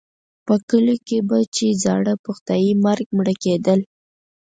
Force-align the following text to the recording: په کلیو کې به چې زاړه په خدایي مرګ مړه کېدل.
په 0.45 0.55
کلیو 0.67 1.03
کې 1.07 1.17
به 1.27 1.39
چې 1.55 1.67
زاړه 1.83 2.13
په 2.23 2.29
خدایي 2.37 2.73
مرګ 2.85 3.07
مړه 3.17 3.33
کېدل. 3.43 3.79